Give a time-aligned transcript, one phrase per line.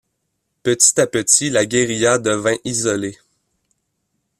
[0.63, 3.19] Petit à petit, la guérilla devint isolée.